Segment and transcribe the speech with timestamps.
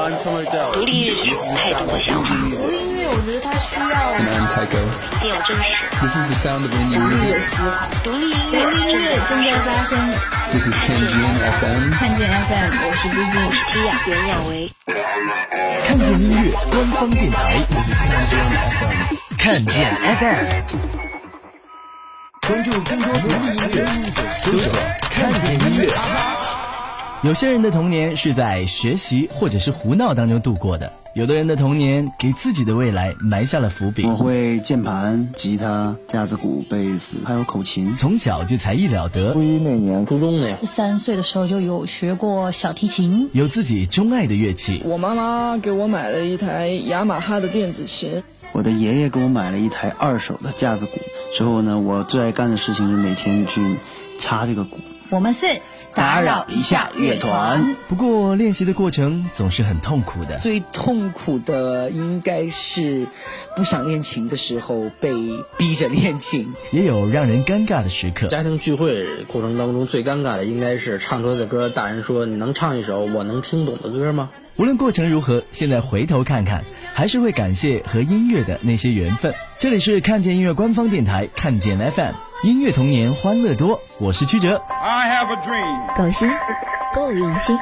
[0.00, 0.72] I'm Tom O'Dell.
[0.72, 3.84] 独立音乐太多的想法，独立音乐我觉得它需要
[4.16, 4.80] And I'm Tycho.
[5.20, 5.76] 更有真实。
[6.00, 7.28] This is the sound of indie 独立 music.
[7.28, 7.84] 的思考。
[8.02, 9.92] 独立音独立音乐正在发生，
[10.52, 11.28] This is Kenjin
[11.60, 11.92] FM.
[11.92, 13.36] 看见 FM，我是毕竟。
[13.74, 14.72] 乐亚袁娅维。
[15.84, 18.48] 看见音乐官方电台， This is Kenjin
[18.80, 18.96] FM.
[19.36, 20.46] 看见 FM，
[22.48, 23.76] 关注更多独立音乐，
[24.38, 24.78] 搜索
[25.10, 25.92] 看见音乐。
[27.23, 34.15] 有些人的童年是在学习或者是胡闹当中度过的，有的人的童年给自己的未来埋下了伏笔我。
[34.15, 37.93] 会键盘、吉他、架子鼓、贝斯，还有口琴。
[37.93, 50.93] 从小就才艺了得，初一那年，初中那会儿，三岁的时候就有学过小提琴，有自己钟爱的乐器，我妈妈给我买了一台雅马哈的电子琴，我的爷爷给我买了一台二手的架子鼓。
[51.35, 53.77] 之后呢，我最爱干的事情是每天去
[54.17, 54.79] 擦这个鼓。
[55.11, 55.45] 我们是
[55.93, 57.75] 打扰一下乐团。
[57.89, 60.39] 不过练习的过程总是很痛苦的。
[60.39, 63.05] 最痛苦的应该是
[63.53, 65.11] 不想练琴的时候被
[65.57, 66.53] 逼着练琴。
[66.71, 68.27] 也有让人尴尬的时刻。
[68.27, 74.29] 家庭聚会过程当中最尴尬的应该是唱出来的歌，大人说你能唱一首我能听懂的歌吗？
[74.55, 79.33] 无论过程如何，现在回头看看，还是会感谢和音乐的那些缘分。
[79.59, 84.59] 这里是看见音乐官方电台，看见 FM，音乐童年欢乐多，我是曲哲。
[84.67, 85.95] I have a dream.
[85.95, 86.27] 够新，
[86.91, 87.55] 够用心，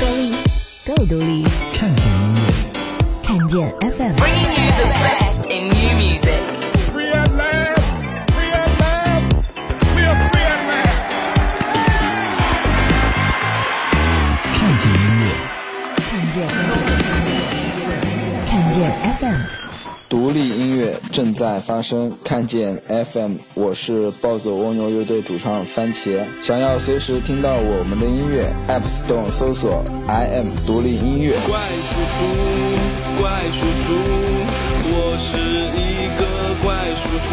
[0.00, 0.36] 够力，
[0.86, 2.52] 够独立，看见音乐。
[3.20, 4.14] 看见 FM。
[4.14, 5.48] Bringing you the best
[21.12, 26.24] 正在发生，看见 FM，我是暴走蜗牛乐队主唱番茄。
[26.42, 31.36] 想要随时听到我们的音乐，App Store 搜索 I am 独立音乐。
[31.46, 32.24] 怪叔叔，
[33.20, 33.94] 怪叔叔，
[34.86, 35.38] 我是
[35.76, 36.22] 一个
[36.62, 37.30] 怪叔叔，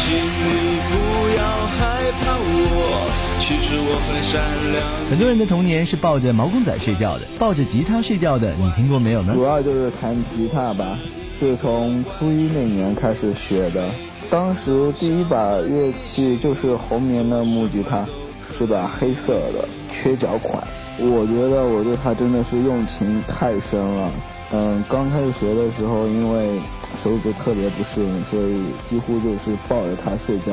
[0.00, 0.92] 请你不
[1.36, 1.42] 要
[1.78, 1.78] 害
[2.20, 3.10] 怕我，
[3.40, 4.32] 其实我很善
[4.72, 4.76] 良。
[5.10, 9.32] 很多人的童年是抱着毛公仔睡觉的，抱着吉他睡觉的，你听过没有呢？
[9.34, 10.98] 主要就是弹吉他吧，
[11.38, 13.88] 是从初一那年开始学的。
[14.28, 18.04] 当时第一把乐器就是红棉的木吉他，
[18.52, 20.60] 是把黑色的，缺角款。
[20.98, 24.10] 我觉得我对它真的是用情太深了。
[24.50, 26.58] 嗯，刚开始学的时候，因为
[27.04, 28.60] 手指特别不适应，所以
[28.90, 30.52] 几乎就是抱着它睡觉。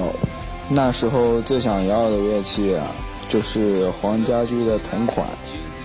[0.69, 2.85] 那时候最想要的乐器啊，
[3.27, 5.25] 就是黄家驹的同款。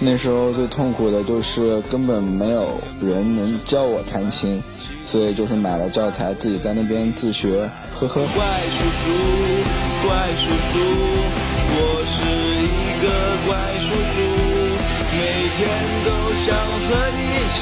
[0.02, 4.62] 那时候最痛苦的就是根本没有人能教我弹琴，
[5.04, 8.22] 所以就是买了教材，自己在那边自学，呵呵。
[8.34, 9.12] 怪叔叔，
[10.02, 10.80] 怪叔叔，
[11.76, 11.78] 我
[12.08, 12.16] 是
[12.64, 13.04] 一个
[13.46, 14.16] 怪叔叔，
[15.12, 15.20] 每
[15.58, 15.60] 天
[16.06, 16.08] 都
[16.46, 16.48] 想
[16.88, 17.60] 和你一起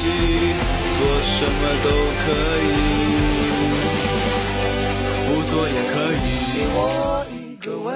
[0.97, 1.87] 做什么都
[2.23, 2.23] 可
[2.63, 2.65] 以，
[5.27, 6.15] 不做也可以。
[6.55, 6.77] 给我
[7.33, 7.87] 一个吻，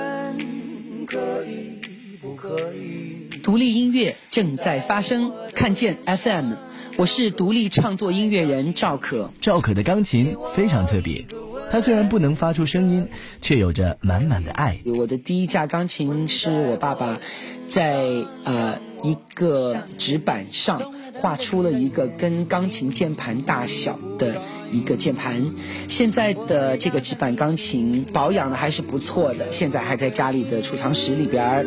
[1.08, 1.16] 可
[1.46, 1.80] 以
[2.22, 2.44] 不可
[2.74, 3.12] 以？
[3.44, 6.54] 独立音乐正在发生，看见 FM，
[6.96, 9.34] 我是独立创作音乐人赵可。
[9.42, 11.26] 赵可的钢琴非常特别，
[11.70, 13.09] 它虽然不能发出声音，
[13.42, 14.80] 却有着满满的爱。
[14.86, 17.20] 我的第一架钢琴是我爸爸
[17.66, 18.06] 在
[18.46, 20.81] 呃一个纸板上
[21.14, 24.41] 画出了一个跟钢琴键盘大小的
[24.72, 25.53] 一个键盘。
[25.88, 31.64] 现在的这个纸板钢琴保养的还是不错的，现在还在家里的储藏室里边儿。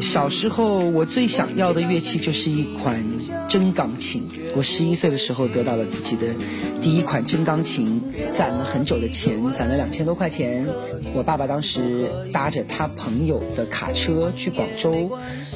[0.00, 3.02] 小时候我最想要的乐器就是一款
[3.48, 4.28] 真钢琴。
[4.54, 6.34] 我十一岁的时候得到了自己的
[6.82, 8.02] 第一款真钢琴，
[8.32, 10.66] 攒了很久的钱，攒了两千多块钱。
[11.14, 15.10] 我爸爸当时搭着他朋友的卡车去广州，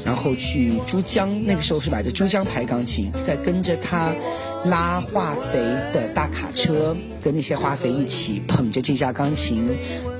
[0.04, 4.14] 然后去珠江，那个时候是买的珠江牌钢琴，在跟着他
[4.64, 5.58] 拉化肥
[5.92, 9.68] 的大卡车，跟那些化肥一起捧着这架钢琴，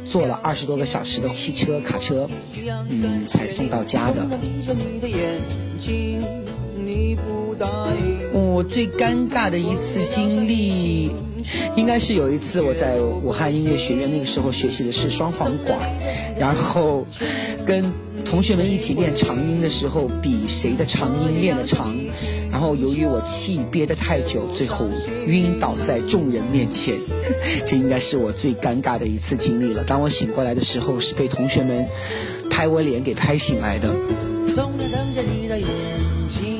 [0.06, 2.28] 坐了二十多个小时的汽车卡车，
[2.88, 4.26] 嗯，才送到家的。
[8.32, 11.10] 我最尴尬的一次经历，
[11.76, 15.78] 应该是有一次我在武汉音乐学院，那个时候学习的是双簧管，
[16.38, 17.06] 然后
[17.66, 17.92] 跟
[18.26, 21.96] 同学们一起练长音的时候，比谁的长音练得长。
[22.50, 24.86] 然后由于我气憋得太久，最后
[25.26, 26.96] 晕倒在众人面前，
[27.64, 29.84] 这应该是我最尴尬的一次经历了。
[29.84, 31.86] 当我醒过来的时候，是被同学们
[32.50, 33.88] 拍我脸给拍醒来的。
[34.54, 35.68] 总在等着你的眼
[36.38, 36.58] 睛，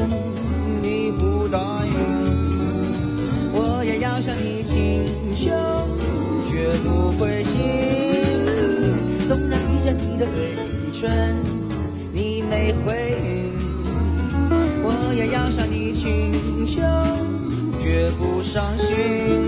[0.82, 1.92] 你不答应，
[3.52, 5.04] 我也要向你请
[5.34, 5.50] 求，
[6.48, 7.75] 绝不灰心。
[18.56, 19.45] 伤心。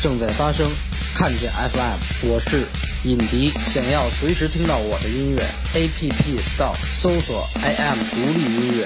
[0.00, 0.70] 正在发生，
[1.14, 2.64] 看见 FM，我是
[3.04, 3.50] 尹迪。
[3.64, 8.84] 想要随时听到我的音乐，APP Store 搜索 AM 独立音乐。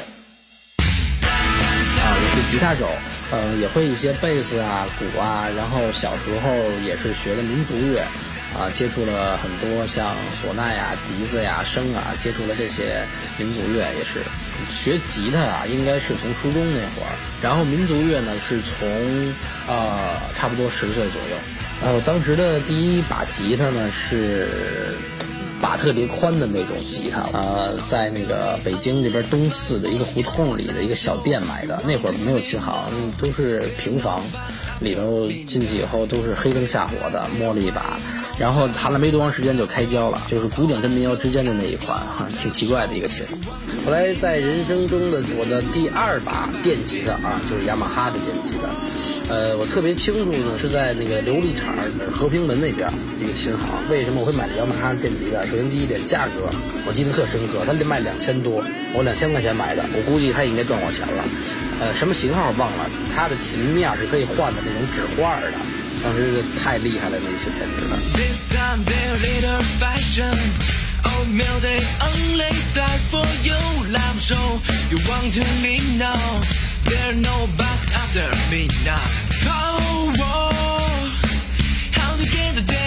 [0.78, 2.88] 啊，我是吉他手，
[3.30, 6.50] 呃，也会一些贝斯啊、鼓啊，然后小时候
[6.84, 8.06] 也是学的民族乐，
[8.56, 13.04] 啊，接触了很多像唢呐呀、笛子呀、笙啊，接触了这些
[13.38, 14.22] 民族乐也是。
[14.70, 18.86] 学吉他啊，应该是从初中那会儿，然后民族乐呢是从
[19.66, 21.36] 呃差不多十岁左右。
[21.82, 24.46] 呃，我当时的第一把吉他呢是
[25.60, 31.82] 把特别宽的那种吉他，呃，在那个北京这边东四的一个胡同里的一个小店买的。
[31.84, 32.88] 那会儿没有琴行，
[33.18, 34.22] 都是平房，
[34.82, 37.98] 里头进去以后都是黑灯瞎火的，摸了一把，
[38.38, 43.24] 然后弹了没多长时间就开胶了，就是古典跟民谣之间的那一款，哈，挺奇怪的一个琴。
[43.84, 48.68] 后来在人生中的我的第二把电吉他啊，就是雅马哈的电吉他。
[49.32, 51.74] 呃，我特别清楚呢，是在那个琉璃厂
[52.12, 52.88] 和平门那边
[53.20, 53.60] 一个琴行。
[53.90, 55.46] 为什么我会买雅马哈电吉的？
[55.46, 56.50] 首先第一点价格，
[56.86, 58.62] 我记得特深刻，它得卖两千多，
[58.94, 61.24] 我两千块钱买的，我估计他应该赚我钱了。
[61.80, 65.50] 呃，什么型号忘了，它的琴面是可以换的那种纸画的，
[66.04, 67.96] 当时太厉害了，那次简直了。
[68.12, 70.36] This time they're later fashion.
[71.04, 73.56] Old music only die for you.
[73.90, 74.60] Live show
[74.90, 76.14] you want to lean now.
[76.84, 79.00] There's no bus after midnight.
[79.46, 80.52] Oh, whoa.
[82.12, 82.81] how to get the day?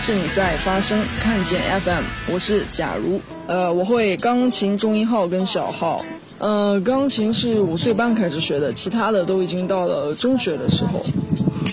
[0.00, 2.02] 正在发生，看见 FM，
[2.32, 6.04] 我是假如，呃，我会钢琴中音号跟小号，
[6.38, 11.04] 呃，钢琴是五岁半开始学的，其他的都已经到了中学的时候。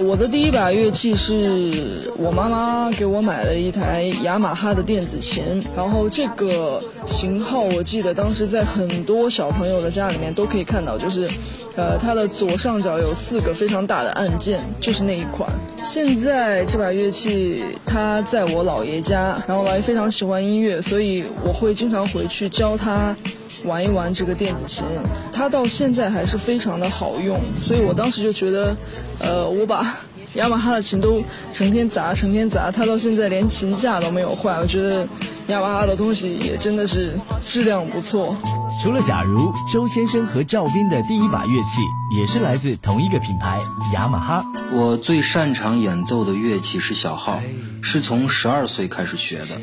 [0.03, 11.30] 我的第一把乐器是我妈妈给我买了一台雅马哈的电子琴，然后这个型号我记得当时在很多小朋友的家里面都可以看到，就是，
[11.75, 15.48] 呃，它的左上角有四个非常大的按键，就是那一款。
[15.83, 23.15] 现在这把乐器它在我姥爷家，然后姥爷非常喜欢音乐，所以我会经常回去教他。
[23.63, 24.83] 玩一玩这个电子琴，
[25.31, 28.75] 它到现在还是非常的好用，所以我当时就觉得，
[29.19, 29.97] 呃，我把
[30.35, 35.07] 雅马哈的琴都成天砸，成天砸，它到现在连琴架都没有坏，我觉得
[35.47, 38.35] 雅马哈的东西也真的是质量不错。
[38.81, 41.81] 除了假如，周先生和赵斌的第一把乐器
[42.17, 43.59] 也是来自同一个品牌
[43.93, 44.45] 雅马哈。
[44.73, 47.39] 我最擅长演奏的乐器是小号，
[47.83, 49.61] 是从十二岁开始学的。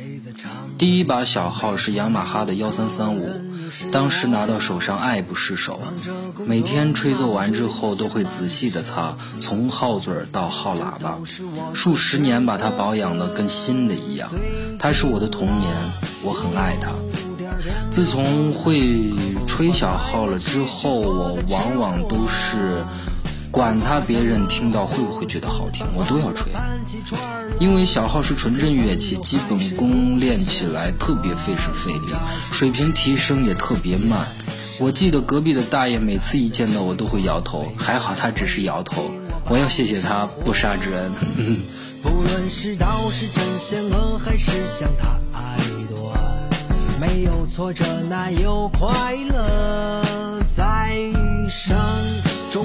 [0.76, 3.47] 第一把小号是雅马哈的幺三三五。
[3.90, 5.80] 当时拿到手上爱不释手，
[6.46, 11.18] 每天吹奏完之后都会仔细的擦，从号嘴儿到号喇叭，
[11.75, 14.28] 数十年把它保养的跟新的一样。
[14.78, 15.72] 它是我的童年，
[16.22, 16.92] 我很爱它。
[17.90, 19.12] 自从会
[19.46, 22.84] 吹小号了之后，我往往都是。
[23.50, 26.52] 管他别人听到会不会觉得好听，我都要吹，
[27.59, 32.14] 因为小号是纯正乐器，基本功练起来特别费时费力，
[32.52, 34.26] 水平提升也特别慢。
[34.78, 39.11] 我记得隔壁的大爷每次一见到我都会摇头，还好他只是摇头，
[39.49, 41.11] 我要谢谢他不杀之恩。
[42.00, 46.14] 不论是道是真险恶，还是向他爱多，
[47.00, 50.40] 没有挫折哪有快乐？
[50.55, 51.76] 在一生
[52.52, 52.64] 中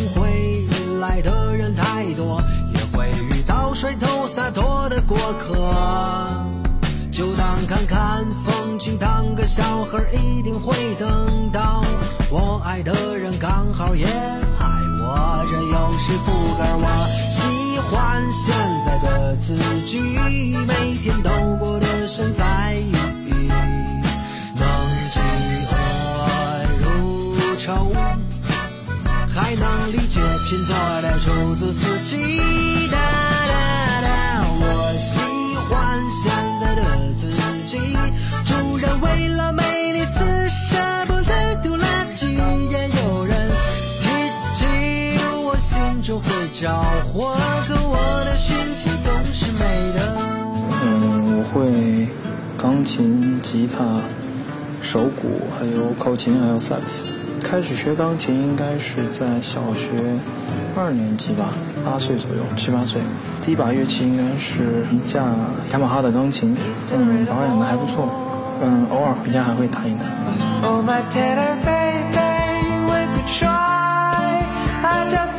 [7.73, 11.83] 看看风景，当个小孩，一定会等到
[12.29, 14.67] 我爱的人刚好也爱
[15.01, 15.43] 我。
[15.49, 16.85] 这又是副歌，我
[17.31, 17.41] 喜
[17.89, 18.53] 欢现
[18.85, 19.55] 在的自
[19.87, 19.97] 己，
[20.67, 24.67] 每天都过得身在意义，能
[25.09, 25.19] 嫉
[25.71, 25.73] 恶
[26.83, 27.91] 如仇。
[29.33, 32.87] 还能理解拼错的出租司机。
[32.87, 32.97] 的
[46.63, 46.71] 就会着
[47.11, 47.35] 火，
[47.67, 49.59] 可我的心情总是美
[49.93, 50.15] 的。
[50.81, 52.07] 嗯，我会
[52.57, 53.99] 钢琴、吉他、
[54.81, 57.09] 手鼓，还有口琴，还有萨克斯。
[57.43, 59.89] 开始学钢琴应该是在小学
[60.77, 61.49] 二年级吧，
[61.83, 63.01] 八岁左右，七八岁。
[63.41, 65.25] 第一把乐器应该是一架
[65.73, 66.55] 雅马哈的钢琴，
[66.95, 68.07] 嗯，保养的还不错，
[68.61, 70.07] 嗯，偶尔回家还会弹一弹。
[70.63, 71.43] Oh my baby,
[72.87, 74.45] we could try.
[74.81, 75.32] I just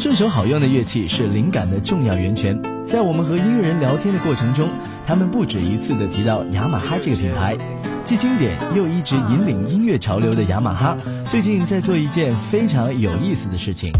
[0.00, 2.58] 顺手好用的乐器是灵感的重要源泉。
[2.86, 4.66] 在我们和音乐人聊天的过程中，
[5.06, 7.54] 他们不止一次的提到雅马哈这个品牌，
[8.02, 13.92] 既经典又一直引领音乐潮流的雅马哈，最近在做一件非常有意思的事情。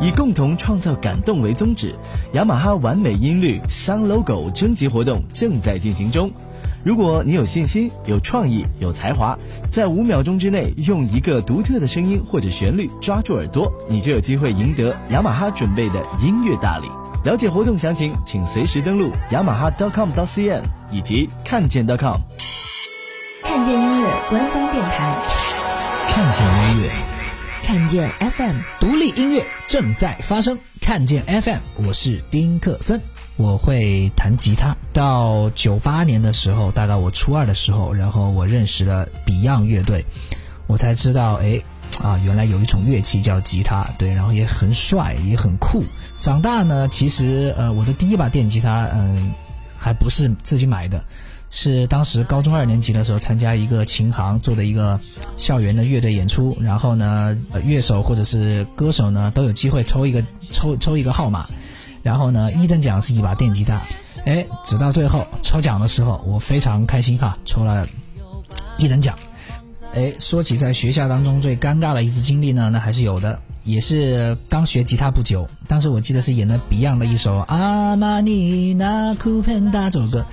[0.00, 1.94] 以共同创造感动为宗旨，
[2.32, 6.30] 雅马哈完美音律 Sun Logo 征集活动正在进行中。
[6.82, 9.36] 如果你有信心、有创意、有才华，
[9.70, 16.88] 在五秒钟之内用一个独特的声音或者旋律抓住耳朵，你就有机会赢得雅马哈准备的音乐大礼。
[17.22, 22.20] 了解活动详情，请随时登录雅马哈 .com.cn 以及看见 .com。
[23.42, 25.16] 看见音乐官方电台，
[26.08, 26.90] 看见音乐，
[27.70, 30.58] 看见 FM，独立音乐正在发生。
[30.80, 33.00] 看见 FM，我是丁克森，
[33.36, 34.76] 我会弹吉他。
[34.92, 40.04] 到九八年的时候，大概我初二的时候，然后我认识了 Beyond 乐队，
[40.66, 41.62] 我才知道，哎，
[42.02, 45.84] 啊，原来有一种乐器叫吉他，对，然后也很帅，也很酷。
[46.18, 49.32] 长大呢，其实呃，我的第一把电吉他，嗯、
[49.76, 51.04] 还不是自己买的。
[51.50, 54.98] 是当时高中二年级的时候参加一个琴行做的一个
[55.36, 61.46] 校园的乐队演出，然后呢，乐手或者是歌手呢都有机会抽一个抽抽一个号码，
[62.04, 63.82] 然后呢一等奖是一把电吉他，
[64.24, 67.86] 哎，直到最后抽奖的时候我非常开心哈，抽了
[68.78, 69.18] 一等奖。
[69.92, 80.24] 哎，说起在学校当中最尴尬的一次经历呢，那还是有的，也是刚学吉他不久，当时我记得是演的 Beyond 的一首《阿玛尼那库 penn 这首歌。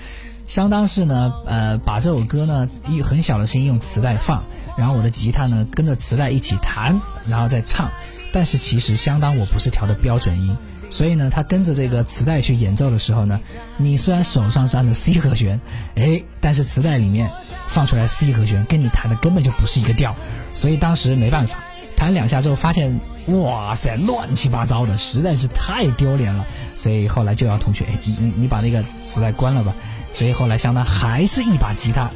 [0.47, 4.43] 相当是呢，呃，把这首歌呢用很小的声音用磁带放，
[4.77, 7.89] 然后我的吉他呢跟着磁带一起弹，然后再唱。
[8.31, 10.55] 但是其实相当我不是调的标准音，
[10.89, 13.39] 所以呢，他跟着这个磁带去演奏的时候呢，
[13.75, 15.59] 你虽然手上是按的 C 和弦，
[15.95, 17.29] 哎，但是磁带里面
[17.67, 20.15] 放出来 C 和弦跟你弹的根本就不是一个调，
[20.53, 21.59] 所以当时没办法，
[21.95, 29.75] 弹两下之后发现，哇塞，乱七八糟的，实在是太丢脸了，所以后来就要同学，哎，你你你把那个磁带关了吧。
[30.17, 32.09] 所以后来相当还是一把吉他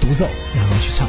[0.00, 1.08] 独奏，然后去唱。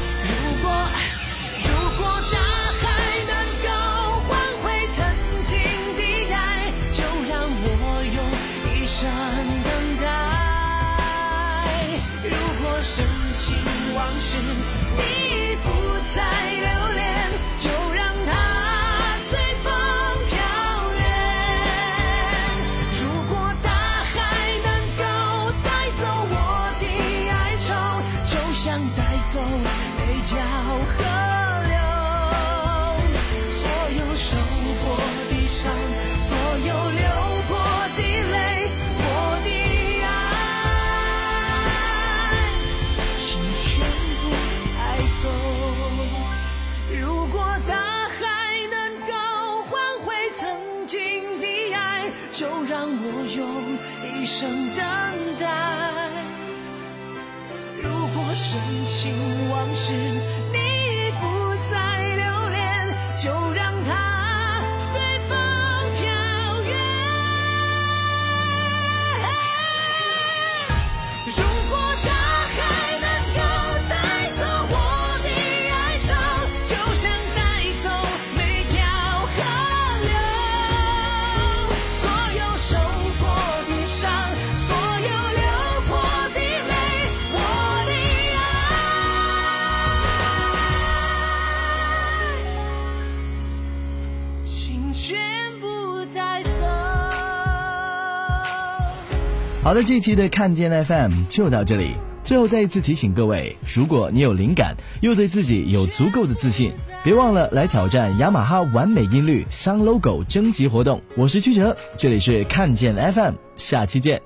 [99.63, 101.91] 好的，这期的看见 FM 就到这里。
[102.23, 106.71] 最后再一次提醒各位，如果你有灵感，又对自己有足够的自信，
[107.03, 110.99] 别忘了来挑战雅马哈完美音律 Sound Logo 征集活动。
[111.15, 114.19] 我是曲哲，这里是看见 FM，下期见。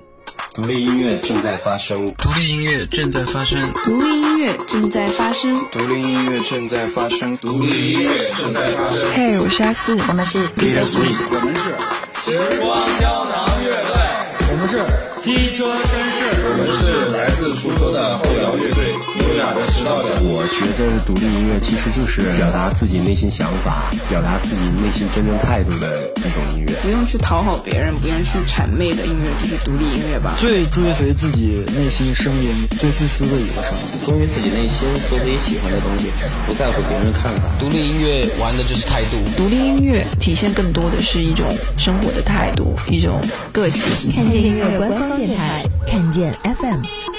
[0.54, 9.12] 独立音乐正在发生，独立音乐正在发生，独立音乐正在发生，独立音乐正在发生，独立音乐正在发生。
[9.12, 11.68] 嘿，我是阿四，我们是 Peter Sweet，我们是
[12.24, 13.94] 时光胶囊乐队，
[14.50, 14.82] 我们是
[15.20, 20.08] 机车绅士，我们是来自苏州的后摇乐队，优雅的迟到者。
[20.22, 26.74] 我觉得独立音乐其实就是表达自己内心想法，表达自己内心真正态度的一种音乐。
[26.82, 30.36] 不用去讨好别人，不用去谄媚的音乐就是独立音乐吧。
[30.38, 34.04] 最追随自己内心声音，最自私的一个声音。
[34.04, 36.12] 忠于自己内心，做自己喜欢的东西，
[36.46, 37.48] 不在乎别人的看法。
[37.58, 39.16] 独立音乐玩的就是态度。
[39.36, 41.46] 独立音乐体现更多的是一种
[41.78, 44.12] 生活的态度，一种个性。
[44.14, 47.15] 看见音乐官电台，看见 FM。